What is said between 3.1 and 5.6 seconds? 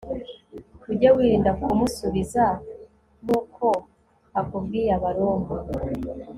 nk uko akubwiye abaroma